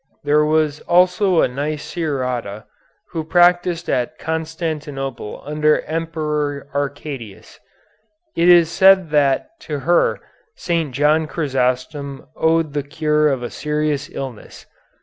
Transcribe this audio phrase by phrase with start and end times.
[0.23, 2.65] There was also a Nicerata
[3.11, 7.59] who practised at Constantinople under the Emperor Arcadius.
[8.35, 10.19] It is said that to her
[10.55, 10.91] St.
[10.91, 14.65] John Chrysostom owed the cure of a serious illness.